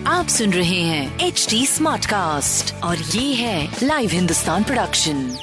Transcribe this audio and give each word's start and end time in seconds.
आप 0.06 0.26
सुन 0.29 0.52
रहे 0.52 0.80
हैं 0.80 1.18
एच 1.18 1.46
डी 1.50 1.66
स्मार्ट 1.66 2.06
कास्ट 2.06 2.74
और 2.74 2.96
ये 2.96 3.34
है 3.34 3.77
लाइव 3.82 4.11
हिंदुस्तान 4.11 4.64
प्रोडक्शन 4.64 5.37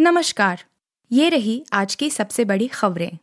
नमस्कार 0.00 0.64
ये 1.12 1.28
रही 1.28 1.66
आज 1.72 1.94
की 1.94 2.10
सबसे 2.10 2.44
बड़ी 2.44 2.66
खबरें। 2.66 3.18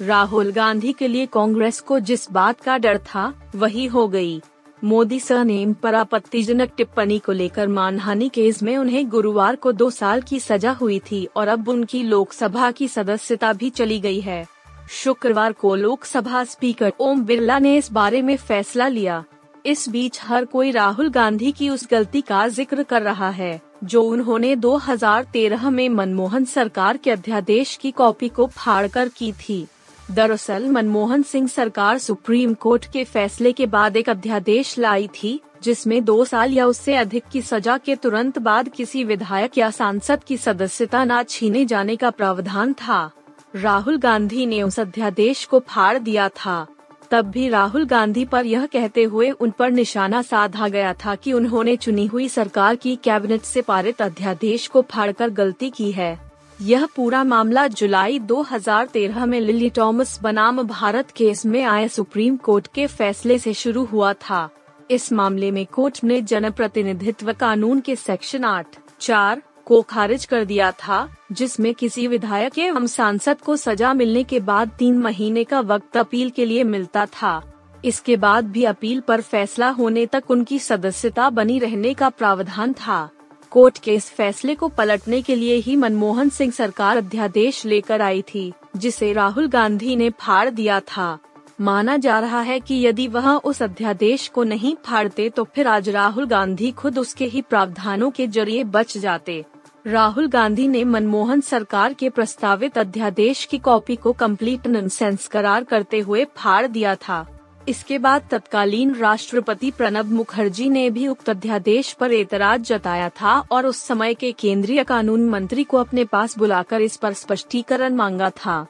राहुल 0.00 0.52
गांधी 0.52 0.92
के 0.92 1.08
लिए 1.08 1.26
कांग्रेस 1.26 1.80
को 1.80 2.00
जिस 2.00 2.30
बात 2.30 2.60
का 2.60 2.78
डर 2.78 2.98
था 2.98 3.50
वही 3.54 3.86
हो 3.86 4.08
गई। 4.08 4.40
मोदी 4.82 5.18
सरनेम 5.20 5.72
पर 5.72 5.94
आपत्तिजनक 5.94 6.72
टिप्पणी 6.76 7.18
को 7.18 7.32
लेकर 7.32 7.68
मानहानि 7.68 8.28
केस 8.28 8.62
में 8.62 8.76
उन्हें 8.78 9.08
गुरुवार 9.08 9.56
को 9.56 9.72
दो 9.72 9.88
साल 9.90 10.20
की 10.20 10.40
सजा 10.40 10.72
हुई 10.72 10.98
थी 11.00 11.24
और 11.36 11.48
अब 11.48 11.68
उनकी 11.68 12.02
लोकसभा 12.02 12.70
की 12.70 12.88
सदस्यता 12.88 13.52
भी 13.52 13.70
चली 13.70 13.98
गई 14.00 14.20
है। 14.20 14.44
शुक्रवार 14.92 15.52
को 15.52 15.74
लोकसभा 15.74 16.42
स्पीकर 16.44 16.92
ओम 17.00 17.22
बिरला 17.22 17.58
ने 17.58 17.76
इस 17.76 17.90
बारे 17.92 18.20
में 18.22 18.36
फैसला 18.36 18.88
लिया। 18.88 19.24
इस 19.66 19.88
बीच 19.88 20.20
हर 20.22 20.44
कोई 20.44 20.70
राहुल 20.70 21.08
गांधी 21.10 21.52
की 21.52 21.68
उस 21.68 21.86
गलती 21.90 22.20
का 22.20 22.46
ज़िक्र 22.48 22.82
कर 22.82 23.02
रहा 23.02 23.30
है, 23.30 23.60
जो 23.84 24.02
उन्होंने 24.02 24.54
2013 24.56 25.70
में 25.70 25.88
मनमोहन 25.88 26.44
सरकार 26.44 26.96
के 26.96 27.10
अध्यादेश 27.10 27.74
की 27.76 27.90
कॉपी 27.90 28.28
को 28.28 28.46
फाड़कर 28.46 29.08
की 29.08 29.32
थी। 29.32 29.66
दरअसल, 30.10 30.68
मनमोहन 30.68 31.22
सिंह 31.22 31.48
सरकार 31.48 31.98
सुप्रीम 31.98 32.54
कोर्ट 32.54 32.92
के 32.92 33.04
फैसले 33.04 33.52
के 33.52 33.66
बाद 33.66 33.96
एक 33.96 34.08
अध्यादेश 34.08 34.78
लाई 34.78 35.06
थी, 35.06 35.40
जिसमें 35.62 36.04
दो 36.04 36.24
साल 36.24 36.52
या 36.52 36.66
उससे 36.66 36.96
अधिक 36.96 37.24
की 37.32 37.42
सजा 37.42 37.78
के 37.78 37.96
तुरंत 37.96 38.38
बाद 38.38 38.68
किसी 38.68 39.04
विधायक 39.04 39.58
या 39.58 39.70
सांसद 39.70 40.24
की 40.24 40.36
सदस्यता 40.36 41.04
न 41.04 41.22
छीने 41.22 41.64
जाने 41.64 41.96
का 41.96 42.10
प्रावधान 42.10 42.72
था। 42.72 43.10
राहुल 43.54 43.98
गांधी 43.98 44.46
ने 44.46 44.62
उस 44.62 44.80
अध्यादेश 44.80 45.44
को 45.44 45.58
फाड़ 45.58 45.98
दिया 45.98 46.28
था। 46.28 46.66
तब 47.10 47.24
भी 47.24 47.48
राहुल 47.48 47.86
गांधी 47.86 48.24
पर 48.24 48.46
यह 48.46 48.66
कहते 48.66 49.04
हुए 49.04 49.30
उन 49.30 49.50
पर 49.50 49.70
निशाना 49.70 50.22
साधा 50.22 50.68
गया 50.68 50.92
था 50.92 51.14
कि 51.14 51.32
उन्होंने 51.32 51.76
चुनी 51.76 52.06
हुई 52.06 52.28
सरकार 52.28 52.76
की 52.76 52.96
कैबिनेट 52.96 53.42
से 53.42 53.62
पारित 53.62 54.02
अध्यादेश 54.02 54.66
को 54.66 54.82
फाड़कर 54.82 55.28
गलती 55.28 55.70
की 55.70 55.92
है। 55.92 56.25
यह 56.62 56.86
पूरा 56.86 57.24
मामला 57.24 57.66
जुलाई 57.66 58.18
2013 58.18 59.24
में 59.26 59.40
लिली 59.40 59.70
टॉमस 59.70 60.20
बनाम 60.22 60.62
भारत 60.62 61.10
केस 61.10 61.46
में 61.46 61.64
आए 61.64 61.88
सुप्रीम 61.88 62.36
कोर्ट 62.36 62.66
के 62.74 62.86
फैसले 62.86 63.38
से 63.38 63.54
शुरू 63.54 63.84
हुआ 63.84 64.12
था। 64.12 64.48
इस 64.90 65.12
मामले 65.12 65.50
में 65.50 65.66
कोर्ट 65.66 66.04
ने 66.04 66.22
जनप्रतिनिधित्व 66.22 67.32
कानून 67.32 67.80
के 67.80 67.96
सेक्शन 67.96 68.44
आठ, 68.44 68.66
चार 69.00 69.42
को 69.64 69.82
खारिज 69.82 70.24
कर 70.24 70.44
दिया 70.44 70.70
था, 70.70 71.08
जिसमें 71.32 71.74
किसी 71.74 72.06
विधायक 72.06 72.58
एवं 72.58 72.86
सांसद 72.86 73.40
को 73.40 73.56
सजा 73.56 73.94
मिलने 73.94 74.24
के 74.24 74.40
बाद 74.40 74.70
तीन 74.78 74.98
महीने 74.98 75.44
का 75.44 75.60
वक्त 75.60 75.96
अपील 75.96 76.30
के 76.30 76.44
लिए 76.44 76.64
मिलता 76.64 77.06
था। 77.06 77.52
इसके 77.84 78.16
बाद 78.16 78.44
भी 78.44 78.64
अपील 78.64 79.00
पर 79.00 79.20
फैसला 79.20 79.68
होने 79.68 80.06
तक 80.06 80.24
उनकी 80.28 80.58
सदस्यता 80.58 81.30
बनी 81.30 81.58
रहने 81.58 81.94
का 81.94 82.08
प्रावधान 82.08 82.72
था। 82.72 83.10
कोर्ट 83.56 83.78
के 83.78 83.94
इस 83.94 84.08
फैसले 84.10 84.54
को 84.54 84.68
पलटने 84.68 85.20
के 85.22 85.34
लिए 85.34 85.54
ही 85.56 85.74
मनमोहन 85.76 86.28
सिंह 86.28 86.50
सरकार 86.52 86.96
अध्यादेश 86.96 87.64
लेकर 87.66 88.00
आई 88.00 88.20
थी, 88.24 88.52
जिसे 88.76 89.12
राहुल 89.12 89.46
गांधी 89.48 89.94
ने 89.96 90.08
फाड़ 90.10 90.48
दिया 90.50 90.80
था। 90.80 91.18
माना 91.60 91.96
जा 91.96 92.18
रहा 92.20 92.40
है 92.40 92.58
कि 92.60 92.74
यदि 92.86 93.06
वह 93.08 93.28
उस 93.30 93.62
अध्यादेश 93.62 94.26
को 94.28 94.44
नहीं 94.44 94.74
फाड़ते 94.84 95.28
तो 95.28 95.44
फिर 95.44 95.66
आज 95.66 95.88
राहुल 95.88 96.26
गांधी 96.26 96.70
खुद 96.70 96.98
उसके 96.98 97.24
ही 97.24 97.42
प्रावधानों 97.42 98.10
के 98.10 98.26
ज़रिए 98.26 98.64
बच 98.64 98.96
जाते। 98.98 99.44
राहुल 99.86 100.28
गांधी 100.28 100.68
ने 100.68 100.84
मनमोहन 100.84 101.40
सरकार 101.40 101.92
के 101.92 102.10
प्रस्तावित 102.10 102.78
अध्यादेश 102.78 103.44
की 103.44 103.58
कॉपी 103.58 103.96
को 103.96 104.12
कंप्लीट 104.14 104.66
ननसेंस 104.66 105.26
करार 105.26 105.64
करते 105.64 106.00
हुए 106.00 106.24
फाड़ 106.36 106.66
दिया 106.66 106.94
था। 106.98 107.26
इसके 107.68 107.98
बाद 107.98 108.22
तत्कालीन 108.30 108.94
राष्ट्रपति 108.94 109.70
प्रणब 109.70 110.12
मुखर्जी 110.12 110.68
ने 110.68 110.90
भी 110.90 111.08
उक्त 111.08 111.30
अध्यादेश 111.30 111.92
पर 111.92 112.12
एतराज़ 112.12 112.60
जताया 112.60 113.08
था 113.08 113.38
और 113.50 113.66
उस 113.66 113.82
समय 113.82 114.14
के 114.14 114.32
केंद्रीय 114.32 114.84
कानून 114.84 115.28
मंत्री 115.28 115.64
को 115.64 115.76
अपने 115.76 116.04
पास 116.04 116.38
बुलाकर 116.38 116.80
इस 116.80 116.96
पर 116.96 117.12
स्पष्टीकरण 117.12 117.94
मांगा 117.94 118.30
था। 118.30 118.66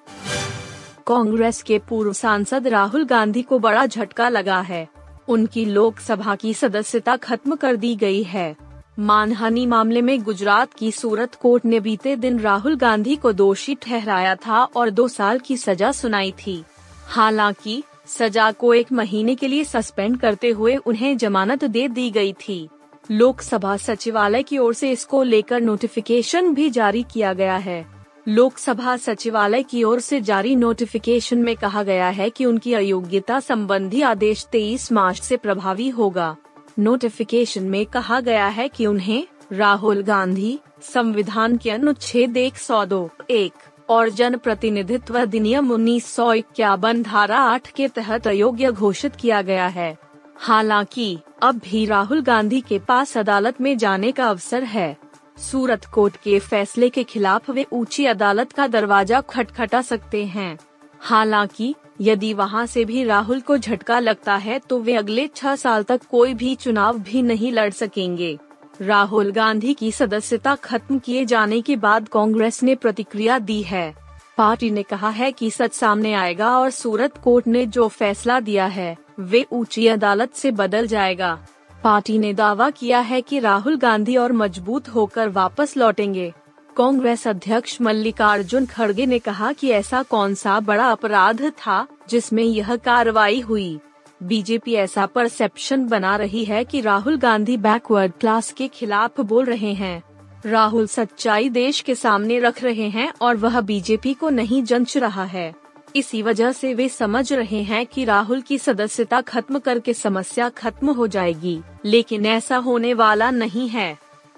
कांग्रेस 1.07 1.63
के 1.63 1.79
पूर्व 1.79 2.13
सांसद 2.13 2.67
राहुल 2.67 3.05
गांधी 3.05 3.43
को 3.43 3.59
बड़ा 3.59 3.87
झटका 3.87 4.29
लगा 4.29 4.61
है। 4.61 4.89
उनकी 5.29 5.65
लोकसभा 5.65 6.35
की 6.35 6.55
सदस्यता 6.55 7.17
खत्म 7.17 7.55
कर 7.55 7.77
दी 7.77 7.97
गई 7.97 8.23
है। 8.23 8.57
मानहानि 8.99 9.67
मामले 9.67 10.03
में 10.03 10.23
गुजरात 10.23 10.75
की 10.75 10.93
सूरत 10.93 11.35
कोर्ट 11.35 11.65
ने 11.65 11.81
बीते 11.81 12.17
दिन 12.17 12.41
राहुल 12.41 12.77
गांधी 12.77 13.17
को 13.17 13.33
दोषी 13.33 13.75
ठहराया 13.75 14.35
था 14.35 14.65
और 14.65 14.91
दो 14.91 15.09
साल 15.09 15.39
की 15.39 15.57
सजा 15.57 15.93
सुनाई 15.93 16.33
थी। 16.33 16.65
हालाँकि 17.07 17.83
सजा 18.07 18.51
को 18.53 18.75
एक 18.75 18.93
महीने 18.93 19.35
के 19.35 19.49
लिए 19.49 19.65
सस्पेंड 19.65 20.21
करते 20.21 20.49
हुए 20.51 20.77
उन्हें 20.77 21.17
जमानत 21.17 21.65
दे 21.65 21.89
दी 21.89 22.11
गई 22.11 22.33
थी। 22.33 22.69
लोकसभा 23.11 23.77
सचिवालय 23.77 24.43
की 24.43 24.59
ओर 24.59 24.75
से 24.75 24.91
इसको 24.91 25.23
लेकर 25.23 25.61
नोटिफिकेशन 25.61 26.55
भी 26.55 26.71
जारी 26.71 27.03
किया 27.03 27.33
गया 27.33 27.57
है। 27.57 27.87
लोकसभा 28.29 28.97
सचिवालय 28.97 29.63
की 29.63 29.83
ओर 29.85 30.01
से 30.01 30.21
जारी 30.21 30.57
नोटिफिकेशन 30.57 31.39
में 31.39 31.57
कहा 31.57 31.83
गया 31.83 32.09
है 32.09 32.31
कि 32.31 32.45
उनकी 32.45 32.73
अयोग्यता 32.73 33.41
संबंधी 33.41 34.03
आदेश 34.03 34.47
23 34.53 34.93
मार्च 34.93 35.21
से 35.21 35.37
प्रभावी 35.37 35.89
होगा। 35.89 36.37
नोटिफिकेशन 36.79 37.63
में 37.63 37.87
कहा 37.87 38.21
गया 38.21 38.47
है 38.47 38.69
कि 38.69 38.87
उन्हें 38.87 39.27
राहुल 39.53 40.03
गांधी, 40.03 40.59
संविधान 40.83 41.57
के 41.57 41.71
अनुच्छेद 41.71 42.37
एक 42.37 42.57
सौ 42.57 42.85
दो, 42.85 43.11
एक 43.31 43.53
और 43.89 44.09
जन 44.09 44.37
प्रतिनिधित्व 44.37 45.19
अधिनियम 45.21 45.71
उन्नीस 45.71 46.07
सौ 46.07 46.33
इक्यावन 46.33 47.03
धारा 47.03 47.39
आठ 47.39 47.71
के 47.71 47.89
तहत 47.89 48.27
अयोग्य 48.27 48.73
घोषित 48.73 49.17
किया 49.17 49.43
गया 49.43 49.67
है। 49.67 49.97
हालाँकि, 50.37 51.19
अब 51.43 51.61
भी 51.65 51.85
राहुल 51.87 52.23
गांधी 52.23 52.61
के 52.61 52.79
पास 52.79 53.17
अदालत 53.19 53.61
में 53.61 53.77
जाने 53.79 54.13
का 54.13 54.29
अवसर 54.29 54.65
है। 54.65 54.97
सूरत 55.39 55.85
कोर्ट 55.85 56.17
के 56.17 56.39
फैसले 56.39 56.89
के 56.89 57.05
खिलाफ 57.05 57.51
वे 57.51 57.67
ऊँची 57.73 58.07
अदालत 58.07 58.53
का 58.53 58.67
दरवाज़ा 58.67 59.21
खटखटा 59.21 59.83
सकते 59.83 60.25
हैं। 60.25 60.59
हालाँकि, 61.01 61.75
यदि 62.01 62.33
वहाँ 62.35 62.67
से 62.67 62.85
भी 62.85 63.05
राहुल 63.05 63.41
को 63.41 63.57
झटका 63.59 63.99
लगता 63.99 64.37
है 64.37 64.59
तो 64.59 64.79
वे 64.79 64.95
अगले 64.95 65.27
छह 65.27 65.57
साल 65.57 65.83
तक 65.83 66.01
कोई 66.11 66.35
भी 66.35 66.55
चुनाव 66.55 66.99
भी 66.99 67.23
नहीं 67.23 67.53
लड़ 67.53 67.71
सकेंगे। 67.71 68.39
राहुल 68.81 69.33
गांधी 69.33 69.75
की 69.75 69.93
सदस्यता 69.93 70.55
खत्म 70.55 70.99
किए 70.99 71.25
जाने 71.25 71.61
के 71.61 71.77
बाद 71.77 72.09
कांग्रेस 72.09 72.63
ने 72.63 72.75
प्रतिक्रिया 72.75 73.39
दी 73.39 73.63
है। 73.63 73.95
पार्टी 74.39 74.71
ने 74.71 74.83
कहा 74.83 75.09
है 75.09 75.33
कि 75.33 75.51
सच 75.51 75.73
सामने 75.73 76.13
आएगा 76.15 76.59
और 76.59 76.71
सूरत 76.71 77.17
कोर्ट 77.17 77.47
ने 77.47 77.67
जो 77.67 77.89
फैसला 77.89 78.41
दिया 78.41 78.67
है, 78.67 78.97
वे 79.21 79.47
ऊँची 79.53 79.87
अदालत 79.87 80.35
से 80.35 80.51
बदल 80.51 80.87
जाएगा। 80.87 81.47
पार्टी 81.85 82.19
ने 82.19 82.35
दावा 82.35 82.71
किया 82.71 83.01
है 83.01 83.21
कि 83.21 83.39
राहुल 83.39 83.77
गांधी 83.77 84.17
और 84.17 84.33
मज़बूत 84.33 84.89
होकर 84.89 85.29
वापस 85.29 85.77
लौटेंगे। 85.77 86.33
कांग्रेस 86.77 87.29
अध्यक्ष 87.29 87.81
मल्लिकार्जुन 87.81 88.67
खड़गे 88.67 89.07
ने 89.07 89.19
कहा 89.19 89.53
कि 89.53 89.69
ऐसा 89.69 90.03
कौन 90.03 90.35
सा 90.35 90.61
बड़ा 90.61 90.91
अपराध 90.91 91.51
था, 91.51 91.87
जिसमें 92.09 92.45
यह 92.45 92.77
कार्रवाई 92.77 93.41
हुई। 93.41 93.79
बीजेपी 94.23 94.75
ऐसा 94.75 95.07
परसेप्शन 95.07 95.87
बना 95.87 96.17
रही 96.17 96.45
है 96.45 96.65
कि 96.65 96.81
राहुल 96.81 97.17
गांधी 97.19 97.57
बैकवर्ड 97.57 98.13
क्लास 98.21 98.53
के 98.53 98.69
खिलाफ 98.69 99.21
बोल 99.21 99.45
रहे 99.45 99.73
हैं। 99.73 100.03
राहुल 100.47 100.87
सच्चाई 100.87 101.49
देश 101.49 101.81
के 101.81 101.95
सामने 101.95 102.39
रख 102.39 102.63
रहे 102.63 102.89
हैं 102.89 103.13
और 103.21 103.37
वह 103.37 103.61
बीजेपी 103.61 104.15
को 104.15 104.31
नहीं 104.31 104.63
जंच 104.63 104.97
रहा 104.97 105.25
है। 105.25 105.55
इसी 105.97 106.23
वजह 106.23 106.53
से 106.53 106.75
वे 106.75 106.89
समझ 106.89 107.33
रहे 107.33 107.63
हैं 107.63 107.87
कि 107.87 108.05
राहुल 108.05 108.41
की 108.41 108.59
सदस्यता 108.59 109.21
खत्म 109.21 109.59
करके 109.59 109.95
समस्या 109.95 110.49
खत्म 110.49 110.91
हो 110.91 111.07
जाएगी, 111.07 111.61
लेकिन 111.85 112.27
ऐसा 112.27 112.57
होने 112.57 112.95
वाला 112.95 113.31
नहीं 113.31 113.69
है। 113.69 113.97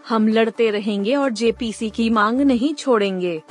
हम 0.09 0.29
लड़ते 0.29 0.71
रहेंगे 0.71 1.15
और 1.15 1.31
जेपीसी 1.31 1.91
की 1.91 2.11
मांग 2.11 2.41
नहीं 2.41 2.75
छोड़ेंगे। 2.75 3.43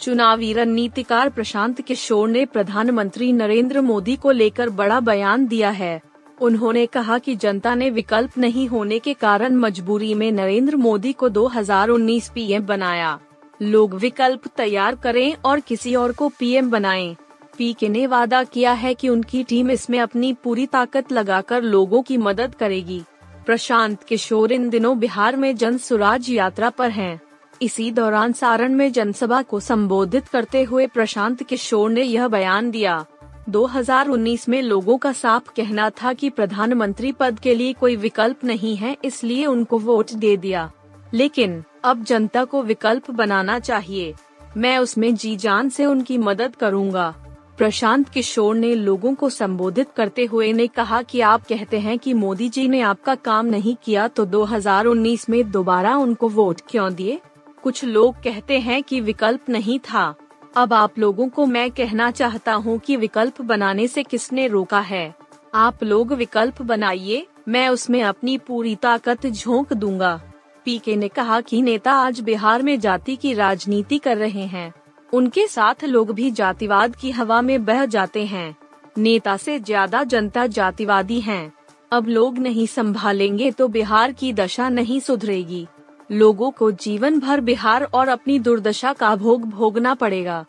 चुनावी 0.00 0.52
रणनीतिकार 0.52 1.28
प्रशांत 1.28 1.80
किशोर 1.80 2.28
ने 2.28 2.44
प्रधानमंत्री 2.44 3.32
नरेंद्र 3.32 3.80
मोदी 3.80 4.16
को 4.16 4.30
लेकर 4.30 4.70
बड़ा 4.70 5.00
बयान 5.00 5.46
दिया 5.46 5.70
है 5.70 6.00
उन्होंने 6.40 6.86
कहा 6.86 7.18
कि 7.18 7.34
जनता 7.36 7.74
ने 7.74 7.90
विकल्प 7.90 8.38
नहीं 8.38 8.66
होने 8.68 8.98
के 8.98 9.14
कारण 9.14 9.56
मजबूरी 9.56 10.14
में 10.14 10.30
नरेंद्र 10.32 10.76
मोदी 10.76 11.12
को 11.12 11.28
2019 11.28 12.28
पीएम 12.28 12.66
बनाया 12.66 13.18
लोग 13.62 13.94
विकल्प 13.94 14.46
तैयार 14.56 14.94
करें 14.94 15.34
और 15.44 15.60
किसी 15.60 15.94
और 15.94 16.12
को 16.12 16.28
पीएम 16.28 16.70
बनाएँ। 16.70 17.14
पीके 17.58 17.88
ने 17.88 18.06
वादा 18.06 18.44
किया 18.44 18.72
है 18.72 18.94
कि 18.94 19.08
उनकी 19.08 19.44
टीम 19.44 19.70
इसमें 19.70 20.00
अपनी 20.00 20.32
पूरी 20.44 20.66
ताकत 20.66 21.12
लगाकर 21.12 21.62
लोगों 21.62 22.02
की 22.02 22.16
मदद 22.16 22.54
करेगी 22.54 23.02
प्रशांत 23.46 24.02
किशोर 24.02 24.52
इन 24.52 24.68
दिनों 24.70 24.98
बिहार 24.98 25.36
में 25.36 25.54
जन 25.56 25.78
सुराज 25.78 26.30
यात्रा 26.30 26.70
पर 26.70 26.90
हैं। 26.90 27.20
इसी 27.62 27.90
दौरान 27.90 28.32
सारण 28.32 28.74
में 28.74 28.92
जनसभा 28.92 29.42
को 29.42 29.60
संबोधित 29.60 30.28
करते 30.28 30.62
हुए 30.62 30.86
प्रशांत 30.86 31.42
किशोर 31.42 31.90
ने 31.90 32.02
यह 32.02 32.28
बयान 32.28 32.70
दिया। 32.70 33.06
2019 33.48 34.48
में 34.48 34.62
लोगों 34.62 34.98
का 34.98 35.12
साफ़ 35.12 35.50
कहना 35.56 35.90
था 35.90 36.12
कि 36.12 36.30
प्रधानमंत्री 36.30 37.12
पद 37.12 37.40
के 37.40 37.54
लिए 37.54 37.72
कोई 37.72 37.96
विकल्प 37.96 38.44
नहीं 38.44 38.76
है, 38.76 38.96
इसलिए 39.04 39.46
उनको 39.46 39.78
वोट 39.78 40.10
दे 40.10 40.36
दिया। 40.36 40.72
लेकिन, 41.14 41.64
अब 41.84 42.04
जनता 42.04 42.44
को 42.44 42.62
विकल्प 42.62 43.10
बनाना 43.10 43.58
चाहिए। 43.58 44.14
मैं 44.56 44.78
उसमें 44.78 45.14
जी 45.14 45.36
जान 45.36 45.68
से 45.68 45.86
उनकी 45.86 46.18
मदद 46.18 46.56
करूँगा। 46.56 47.14
प्रशांत 47.58 48.08
किशोर 48.08 48.54
ने 48.54 48.74
लोगों 48.74 49.14
को 49.14 49.30
संबोधित 49.30 49.86
करते 49.96 50.24
हुए 50.24 50.52
ने 50.52 50.66
कहा 50.66 51.02
कि 51.02 51.20
आप 51.20 51.42
कहते 51.48 51.78
हैं 51.78 51.98
कि 51.98 52.14
मोदी 52.14 52.48
जी 52.48 52.68
ने 52.68 52.80
आपका 52.80 53.14
काम 53.14 53.46
नहीं 53.46 53.76
किया 53.84 54.08
तो 54.08 54.24
2019 54.24 55.30
में 55.30 55.50
दोबारा 55.50 55.96
उनको 55.96 56.28
वोट 56.28 56.60
क्यों 56.68 56.94
दिए? 56.94 57.20
कुछ 57.62 57.84
लोग 57.84 58.22
कहते 58.22 58.58
हैं 58.60 58.82
कि 58.82 59.00
विकल्प 59.00 59.48
नहीं 59.48 59.78
था। 59.80 60.14
अब 60.56 60.72
आप 60.72 60.98
लोगों 60.98 61.28
को 61.28 61.46
मैं 61.46 61.70
कहना 61.70 62.10
चाहता 62.10 62.52
हूँ 62.54 62.78
कि 62.78 62.96
विकल्प 62.96 63.40
बनाने 63.42 63.86
से 63.88 64.02
किसने 64.02 64.46
रोका 64.48 64.80
है? 64.80 65.14
आप 65.54 65.82
लोग 65.84 66.12
विकल्प 66.12 66.62
बनाइए, 66.62 67.26
मैं 67.48 67.68
उसमें 67.68 68.02
अपनी 68.02 68.36
पूरी 68.38 68.74
ताकत 68.74 69.26
झोंक 69.26 69.72
दूँगा। 69.72 70.20
पीके 70.66 70.96
ने 70.96 71.08
कहा 71.08 71.40
कि 71.40 71.60
नेता 71.62 71.92
आज 71.92 72.20
बिहार 72.20 72.62
में 72.62 72.78
जाति 72.80 73.16
की 73.16 73.32
राजनीति 73.34 73.98
कर 73.98 74.16
रहे 74.16 74.44
हैं। 74.46 74.72
उनके 75.12 75.46
साथ 75.46 75.84
लोग 75.84 76.10
भी 76.10 76.30
जातिवाद 76.30 76.96
की 76.96 77.10
हवा 77.10 77.40
में 77.42 77.64
बह 77.64 77.84
जाते 77.84 78.24
हैं। 78.26 78.54
नेता 78.98 79.36
से 79.36 79.58
ज़्यादा 79.58 80.02
जनता 80.04 80.46
जातिवादी 80.46 81.20
हैं। 81.20 81.52
अब 81.92 82.08
लोग 82.08 82.38
नहीं 82.38 82.66
संभालेंगे 82.66 83.50
तो 83.50 83.68
बिहार 83.68 84.12
की 84.12 84.32
दशा 84.32 84.68
नहीं 84.68 85.00
सुधरेगी। 85.00 85.66
लोगों 86.12 86.50
को 86.50 86.70
जीवन 86.72 87.18
भर 87.20 87.40
बिहार 87.40 87.82
और 87.84 88.08
अपनी 88.08 88.38
दुर्दशा 88.38 88.92
का 88.92 89.14
भोग 89.16 89.44
भोगना 89.44 89.94
पड़ेगा। 89.94 90.44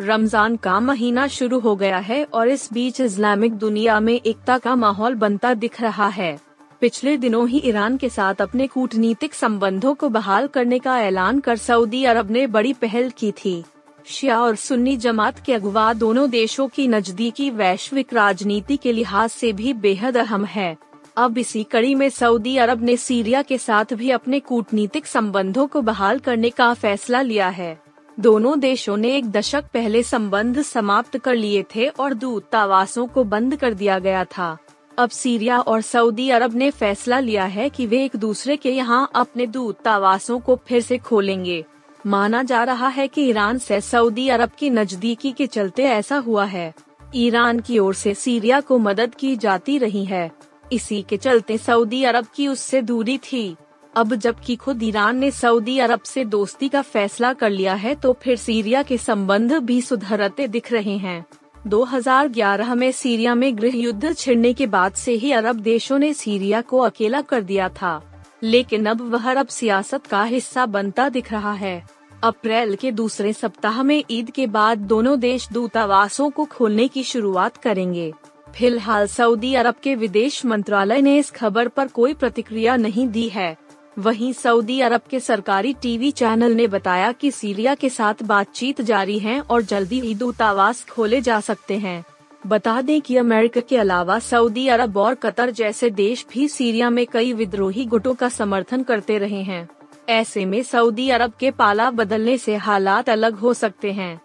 रमज़ान 0.00 0.56
का 0.56 0.78
महीना 0.80 1.26
शुरू 1.28 1.58
हो 1.60 1.74
गया 1.76 1.98
है 1.98 2.22
और 2.24 2.48
इस 2.48 2.68
बीच 2.72 3.00
इस्लामिक 3.00 3.54
दुनिया 3.54 3.98
में 4.00 4.14
एकता 4.14 4.58
का 4.58 4.74
माहौल 4.76 5.14
बनता 5.14 5.52
दिख 5.54 5.80
रहा 5.80 6.08
है। 6.08 6.38
पिछले 6.80 7.16
दिनों 7.16 7.48
ही 7.48 7.62
ईरान 7.64 7.96
के 7.96 8.08
साथ 8.08 8.40
अपने 8.40 8.66
कूटनीतिक 8.66 9.34
संबंधों 9.34 9.94
को 9.94 10.08
बहाल 10.08 10.46
करने 10.46 10.78
का 10.78 10.98
ऐलान 11.00 11.40
कर 11.40 11.56
सऊदी 11.56 12.04
अरब 12.04 12.30
ने 12.30 12.46
बड़ी 12.46 12.72
पहल 12.72 13.10
की 13.10 13.32
थी। 13.34 13.62
शिया 14.06 14.40
और 14.40 14.54
सुन्नी 14.56 14.96
जमात 14.96 15.44
के 15.44 15.54
अगवा 15.54 15.92
दोनों 15.92 16.28
देशों 16.30 16.68
की 16.68 16.88
नजदीकी 16.88 17.50
वैश्विक 17.50 18.14
राजनीति 18.14 18.76
के 18.76 18.92
लिहाज 18.92 19.30
से 19.30 19.52
भी 19.52 19.72
बेहद 19.72 20.16
अहम 20.16 20.44
है। 20.44 20.76
अब 21.18 21.38
इसी 21.38 21.62
कड़ी 21.64 21.94
में 21.94 22.08
सऊदी 22.08 22.56
अरब 22.56 22.82
ने 22.82 22.96
सीरिया 22.96 23.42
के 23.42 23.58
साथ 23.58 23.84
भी 23.92 24.10
अपने 24.10 24.40
कूटनीतिक 24.40 25.06
संबंधों 25.06 25.66
को 25.66 25.80
बहाल 25.82 26.18
करने 26.18 26.50
का 26.50 26.74
फैसला 26.74 27.20
लिया 27.20 27.48
है। 27.48 27.80
दोनों 28.20 28.60
देशों 28.60 28.96
ने 28.96 29.16
एक 29.16 29.30
दशक 29.30 29.64
पहले 29.74 30.02
संबंध 30.02 30.62
समाप्त 30.62 31.18
कर 31.18 31.34
लिए 31.34 31.64
थे 31.76 31.86
और 31.88 32.14
दूतावासों 32.14 33.06
को 33.06 33.24
बंद 33.24 33.56
कर 33.56 33.74
दिया 33.74 33.98
गया 33.98 34.24
था। 34.24 34.58
अब 34.98 35.10
सीरिया 35.10 35.60
और 35.60 35.80
सऊदी 35.80 36.30
अरब 36.30 36.54
ने 36.54 36.70
फैसला 36.70 37.18
लिया 37.20 37.44
है 37.44 37.68
कि 37.68 37.86
वे 37.86 38.04
एक 38.04 38.16
दूसरे 38.16 38.56
के 38.56 38.70
यहाँ 38.70 39.10
अपने 39.14 39.46
दूतावासों 39.46 40.40
को 40.40 40.60
फिर 40.68 40.80
से 40.80 40.98
खोलेंगे। 40.98 41.64
माना 42.06 42.42
जा 42.42 42.64
रहा 42.64 42.88
है 42.88 43.08
कि 43.08 43.22
ईरान 43.22 43.58
से 43.58 43.80
सऊदी 43.80 44.28
अरब 44.28 44.50
की 44.58 44.70
नजदीकी 44.70 45.32
के 45.32 45.46
चलते 45.46 45.82
ऐसा 45.82 46.16
हुआ 46.16 46.44
है। 46.44 46.74
ईरान 47.14 47.60
की 47.60 47.78
ओर 47.78 47.94
से 47.94 48.14
सीरिया 48.14 48.60
को 48.60 48.78
मदद 48.78 49.14
की 49.14 49.36
जाती 49.36 49.78
रही 49.78 50.04
है। 50.04 50.47
इसी 50.72 51.04
के 51.08 51.16
चलते 51.16 51.58
सऊदी 51.58 52.04
अरब 52.04 52.26
की 52.34 52.48
उससे 52.48 52.82
दूरी 52.82 53.18
थी। 53.18 53.56
अब 53.96 54.14
जबकि 54.14 54.56
खुद 54.56 54.82
ईरान 54.82 55.16
ने 55.16 55.30
सऊदी 55.30 55.78
अरब 55.78 56.00
से 56.00 56.24
दोस्ती 56.24 56.68
का 56.68 56.82
फैसला 56.82 57.32
कर 57.32 57.50
लिया 57.50 57.74
है 57.74 57.94
तो 57.94 58.16
फिर 58.22 58.36
सीरिया 58.36 58.82
के 58.82 58.98
संबंध 58.98 59.52
भी 59.52 59.80
सुधरते 59.82 60.48
दिख 60.48 60.72
रहे 60.72 60.96
हैं। 60.96 61.26
2011 61.66 62.74
में 62.74 62.92
सीरिया 62.92 63.34
में 63.34 63.58
गृह 63.58 63.76
युद्ध 63.76 64.16
छिड़ने 64.16 64.52
के 64.52 64.66
बाद 64.66 64.92
से 64.92 65.12
ही 65.12 65.32
अरब 65.32 65.56
देशों 65.56 65.98
ने 65.98 66.12
सीरिया 66.12 66.60
को 66.60 66.78
अकेला 66.78 67.20
कर 67.20 67.40
दिया 67.40 67.68
था। 67.68 68.24
लेकिन 68.42 68.86
अब 68.86 69.00
वह 69.00 69.30
अरब 69.30 69.46
सियासत 69.46 70.06
का 70.06 70.22
हिस्सा 70.24 70.66
बनता 70.66 71.08
दिख 71.08 71.32
रहा 71.32 71.52
है। 71.52 71.88
अप्रैल 72.24 72.76
के 72.76 72.92
दूसरे 72.92 73.32
सप्ताह 73.32 73.82
में 73.82 74.04
ईद 74.10 74.30
के 74.30 74.46
बाद 74.46 74.78
दोनों 74.78 75.20
देश 75.20 75.48
दूतावासों 75.52 76.30
को 76.30 76.44
खोलने 76.44 76.88
की 76.88 77.02
शुरुआत 77.02 77.56
करेंगे। 77.56 78.12
फ़िलहाल 78.56 79.06
सऊदी 79.06 79.54
अरब 79.54 79.74
के 79.82 79.94
विदेश 79.94 80.44
मंत्रालय 80.46 81.02
ने 81.02 81.18
इस 81.18 81.30
खबर 81.30 81.68
पर 81.68 81.86
कोई 81.86 82.14
प्रतिक्रिया 82.14 82.76
नहीं 82.76 83.08
दी 83.08 83.28
है। 83.28 83.56
वहीं 83.98 84.32
सऊदी 84.32 84.80
अरब 84.80 85.00
के 85.10 85.20
सरकारी 85.20 85.72
टीवी 85.72 86.10
चैनल 86.10 86.52
ने 86.52 86.66
बताया 86.66 87.12
कि 87.12 87.30
सीरिया 87.30 87.74
के 87.74 87.88
साथ 87.88 88.14
बातचीत 88.22 88.80
जारी 88.80 89.18
है 89.18 89.40
और 89.40 89.62
जल्दी 89.62 90.00
ही 90.00 90.14
दूतावास 90.14 90.84
खोले 90.84 91.20
जा 91.20 91.40
सकते 91.40 91.78
हैं। 91.78 92.04
बता 92.46 92.80
दें 92.82 93.00
कि 93.00 93.16
अमेरिका 93.16 93.60
के 93.60 93.76
अलावा 93.76 94.18
सऊदी 94.18 94.68
अरब 94.68 94.96
और 94.96 95.14
कतर 95.14 95.50
जैसे 95.50 95.90
देश 95.90 96.26
भी 96.32 96.48
सीरिया 96.48 96.90
में 96.90 97.06
कई 97.06 97.32
विद्रोही 97.32 97.84
गुटों 97.84 98.14
का 98.14 98.28
समर्थन 98.28 98.82
करते 98.82 99.18
रहे 99.18 99.42
हैं। 99.42 99.68
ऐसे 100.08 100.44
में 100.46 100.62
सऊदी 100.62 101.10
अरब 101.10 101.32
के 101.40 101.50
पाला 101.50 101.90
बदलने 101.90 102.38
से 102.38 102.56
हालात 102.56 103.08
अलग 103.08 103.34
हो 103.34 103.54
सकते 103.54 103.92
हैं। 103.92 104.20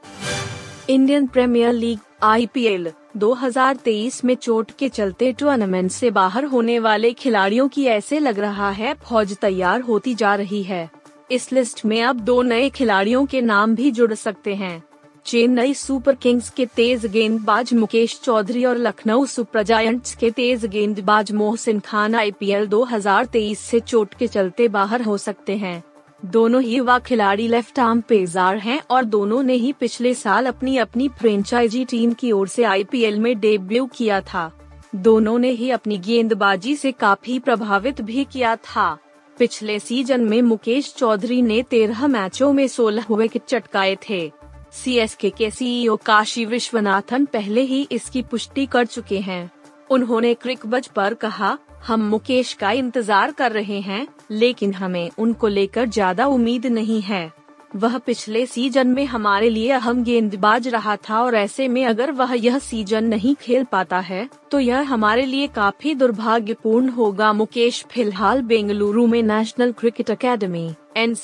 इंडियन 0.90 1.28
प्रीमियर 1.28 1.74
लीग, 1.74 2.00
आईपीएल 2.24 2.92
2023 3.18 4.24
में 4.26 4.36
चोट 4.36 4.72
के 4.80 4.90
चलते 4.90 5.32
टूर्नामेंट 5.32 5.92
से 5.92 6.10
बाहर 6.12 6.46
होने 6.46 6.80
वाले 6.80 7.12
खिलाड़ियों 7.14 7.68
की 7.68 7.86
ऐसे 7.86 8.20
लग 8.20 8.40
रहा 8.40 8.70
है, 8.70 8.94
फौज 8.94 9.38
तैयार 9.38 9.82
होती 9.82 10.16
जा 10.16 10.36
रही 10.36 10.64
है। 10.64 10.90
इस 11.32 11.52
लिस्ट 11.52 11.86
में 11.86 12.04
अब 12.04 12.20
दो 12.20 12.42
नए 12.42 12.70
खिलाड़ियों 12.70 13.26
के 13.26 13.42
नाम 13.42 13.76
भी 13.76 13.92
जुड़ 13.92 14.14
सकते 14.14 14.56
हैं। 14.56 14.84
चेन्नई 15.26 15.74
सुपर 15.74 16.16
किंग्स 16.16 16.50
के 16.50 16.66
तेज 16.66 17.06
गेंदबाज 17.06 17.74
मुकेश 17.74 18.20
चौधरी 18.24 18.66
और 18.66 18.78
लखनऊ 18.78 19.26
सुपर 19.26 19.64
जायंट्स 19.64 20.16
के 20.16 20.32
तेज 20.32 20.66
गेंदबाज 20.66 21.32
मोहसिन 21.32 21.80
खान 21.80 22.16
आईपीएल 22.16 22.68
2023 22.68 23.60
से 23.60 23.80
चोट 23.80 24.14
के 24.14 24.28
चलते 24.28 24.68
बाहर 24.68 25.02
हो 25.02 25.18
सकते 25.18 25.56
हैं। 25.56 25.84
दोनों 26.26 26.62
ही 26.62 26.76
युवा 26.76 27.00
खिलाड़ी 27.00 27.48
लेफ़्ट 27.48 27.80
आर्म 27.80 28.02
पेजार 28.02 28.58
हैं 28.58 28.82
और 28.90 29.04
दोनों 29.04 29.44
ने 29.44 29.54
ही 29.54 29.74
पिछले 29.74 30.14
साल 30.14 30.46
अपनी 30.46 30.78
अपनी 30.78 31.08
फ्रेंचाइजी 31.08 31.86
टीम 31.86 32.14
की 32.14 32.32
ओर 32.32 32.48
से 32.48 32.64
आईपीएल 32.64 33.20
में 33.20 33.40
डेब्यू 33.40 33.86
किया 33.86 34.22
था। 34.22 34.52
दोनों 34.96 35.40
ने 35.40 35.50
ही 35.50 35.70
अपनी 35.70 35.98
गेंदबाजी 35.98 36.76
से 36.76 36.92
काफ़ी 36.92 37.40
प्रभावित 37.40 38.02
भी 38.02 38.24
किया 38.24 38.56
था। 38.56 38.98
पिछले 39.40 39.80
सीज़न 39.80 40.22
में 40.22 40.42
मुकेश 40.42 40.94
चौधरी 40.98 41.42
ने 41.42 41.64
तेरह 41.64 42.08
मैचों 42.08 42.54
में 42.54 42.68
सोलह 42.68 43.06
विकेट 43.12 43.42
चटकाए 43.48 43.98
थे। 44.10 44.32
सी 44.72 44.92
सीएसके 44.92 45.30
के 45.30 45.52
सीईओ 45.52 45.96
काशी 45.96 46.46
विश्वनाथन 46.46 47.26
पहले 47.26 47.62
ही 47.62 47.88
इसकी 47.92 48.22
पुष्टि 48.22 48.66
कर 48.66 48.86
चुके 48.86 49.20
हैं। 49.20 49.52
उन्होंने 49.90 50.34
क्रिकबज 50.34 50.88
पर 50.88 51.14
कहा 51.14 51.58
हम 51.84 52.02
मुकेश 52.02 52.54
का 52.54 52.72
इंतज़ार 52.72 53.32
कर 53.32 53.52
रहे 53.52 53.80
हैं 53.82 54.06
लेकिन 54.32 54.74
हमें 54.74 55.10
उनको 55.20 55.48
लेकर 55.48 55.88
ज़्यादा 55.88 56.26
उम्मीद 56.28 56.66
नहीं 56.68 57.02
है। 57.02 57.32
वह 57.76 57.98
पिछले 57.98 58.46
सीज़न 58.46 58.88
में 58.88 59.06
हमारे 59.06 59.50
लिए 59.50 59.72
अहम 59.72 60.04
गेंदबाज 60.04 60.68
रहा 60.68 60.96
था 61.00 61.22
और 61.22 61.36
ऐसे 61.36 61.68
में 61.68 61.84
अगर 61.86 62.12
वह 62.12 62.34
यह 62.36 62.58
सीज़न 62.60 63.06
नहीं 63.06 63.36
खेल 63.36 63.64
पाता 63.64 64.00
है 64.02 64.28
तो 64.52 64.60
यह 64.60 64.92
हमारे 64.92 65.26
लिए 65.26 65.48
काफ़ी 65.50 65.96
दुर्भाग्यपूर्ण 65.96 66.90
होगा। 66.90 67.32
मुकेश 67.34 67.84
फ़िलहाल 67.92 68.42
बेंगलुरु 68.44 69.08
में 69.08 69.22
नेशनल 69.24 69.72
क्रिकेट 69.72 70.12
अकेडमी 70.12 70.70
एन 70.98 71.16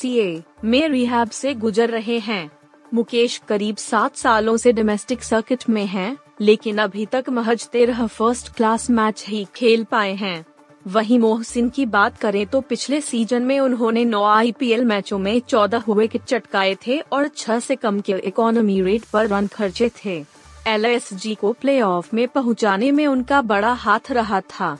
में 0.65 0.87
रिहाब 0.89 1.29
से 1.31 1.53
गुजर 1.55 1.89
रहे 1.89 2.17
हैं। 2.19 2.49
मुकेश 2.91 3.41
करीब 3.47 3.75
सात 3.77 4.15
सालों 4.15 4.57
से 4.57 4.71
डोमेस्टिक 4.73 5.23
सर्किट 5.23 5.69
में 5.69 5.85
हैं, 5.85 6.15
लेकिन 6.41 6.77
अभी 6.77 7.05
तक 7.05 7.29
महज 7.29 7.67
तेरह 7.67 8.05
फ़र्स्ट 8.07 8.53
क्लास 8.53 8.89
मैच 8.89 9.25
ही 9.27 9.45
खेल 9.55 9.83
पाए 9.83 10.13
हैं। 10.13 10.45
वहीं 10.87 11.19
मोहसिन 11.19 11.69
की 11.69 11.85
बात 11.85 12.17
करें 12.17 12.45
तो 12.47 12.61
पिछले 12.61 13.01
सीज़न 13.01 13.41
में 13.41 13.59
उन्होंने 13.59 14.05
नौ 14.05 14.23
आईपीएल 14.25 14.85
मैचों 14.85 15.17
में 15.19 15.39
चौदह 15.39 15.83
हुए 15.87 16.07
के 16.07 16.19
चटकाए 16.27 16.75
थे 16.87 16.99
और 16.99 17.27
छह 17.27 17.59
से 17.59 17.75
कम 17.75 17.99
के 18.01 18.13
इकोनॉमी 18.13 18.81
रेट 18.81 19.03
पर 19.03 19.27
रन 19.27 19.47
खर्चे 19.47 19.89
थे। 19.95 20.23
एलएसजी 20.67 21.35
को 21.35 21.51
प्लेऑफ 21.53 22.13
में 22.13 22.27
पहुँचाने 22.27 22.91
में 22.91 23.05
उनका 23.07 23.41
बड़ा 23.41 23.73
हाथ 23.73 24.11
रहा 24.11 24.41
था। 24.41 24.77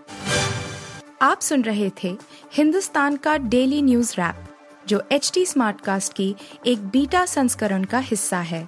आप 1.22 1.40
सुन 1.42 1.62
रहे 1.62 1.90
थे 2.04 2.18
हिंदुस्तान 2.54 3.16
का 3.16 3.38
डेली 3.38 3.82
न्यूज़ 3.82 4.14
रैप 4.14 4.46
जो 4.88 5.02
एच 5.12 5.32
टी 5.34 5.46
स्मार्ट 5.46 5.82
कास्ट 5.82 6.14
की 6.14 6.36
एक 6.68 6.88
बीटा 6.88 7.26
संस्करण 7.26 7.84
का 7.84 8.00
हिस्सा 8.00 8.40
है। 8.42 8.68